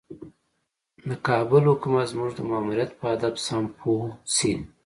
[1.07, 4.53] د کابل حکومت زموږ د ماموریت په هدف سم پوه شي.